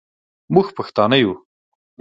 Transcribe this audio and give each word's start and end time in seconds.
موږ 0.53 0.67
پښتانه 0.77 1.17
یو 1.23 1.31